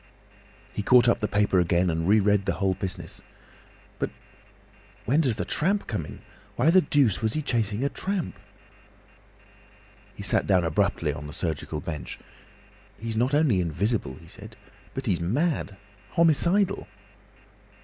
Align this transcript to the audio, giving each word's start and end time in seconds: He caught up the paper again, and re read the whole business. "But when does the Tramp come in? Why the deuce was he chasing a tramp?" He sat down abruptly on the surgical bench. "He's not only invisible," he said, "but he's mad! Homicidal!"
He 0.73 0.81
caught 0.81 1.07
up 1.07 1.19
the 1.19 1.27
paper 1.27 1.59
again, 1.59 1.91
and 1.91 2.07
re 2.07 2.19
read 2.19 2.47
the 2.47 2.53
whole 2.55 2.73
business. 2.73 3.21
"But 3.99 4.09
when 5.05 5.21
does 5.21 5.35
the 5.35 5.45
Tramp 5.45 5.85
come 5.85 6.07
in? 6.07 6.21
Why 6.55 6.71
the 6.71 6.81
deuce 6.81 7.21
was 7.21 7.33
he 7.33 7.43
chasing 7.43 7.83
a 7.83 7.89
tramp?" 7.89 8.33
He 10.15 10.23
sat 10.23 10.47
down 10.47 10.63
abruptly 10.63 11.13
on 11.13 11.27
the 11.27 11.33
surgical 11.33 11.81
bench. 11.81 12.17
"He's 12.97 13.15
not 13.15 13.35
only 13.35 13.61
invisible," 13.61 14.15
he 14.15 14.27
said, 14.27 14.57
"but 14.95 15.05
he's 15.05 15.21
mad! 15.21 15.77
Homicidal!" 16.13 16.87